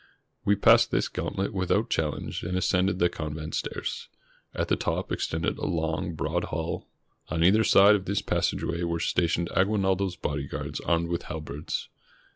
We 0.43 0.55
passed 0.55 0.89
this 0.89 1.07
gantlet 1.07 1.53
without 1.53 1.91
challenge 1.91 2.41
and 2.41 2.57
as 2.57 2.67
cended 2.67 2.97
the 2.97 3.07
convent 3.07 3.53
stairs. 3.53 4.07
At 4.51 4.67
the 4.67 4.75
top 4.75 5.11
extended 5.11 5.59
a 5.59 5.67
long, 5.67 6.15
broad 6.15 6.45
hall. 6.45 6.87
On 7.29 7.43
either 7.43 7.63
side 7.63 7.93
of 7.93 8.05
this 8.05 8.23
passageway 8.23 8.81
were 8.81 8.99
stationed 8.99 9.51
Aguinaldo's 9.51 10.15
bodyguards 10.15 10.79
armed 10.79 11.09
with 11.09 11.25
halberds. 11.29 11.87